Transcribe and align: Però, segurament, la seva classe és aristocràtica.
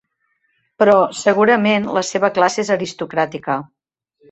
Però, 0.83 0.95
segurament, 1.19 1.85
la 1.99 2.03
seva 2.13 2.33
classe 2.39 2.65
és 2.65 2.73
aristocràtica. 2.79 3.61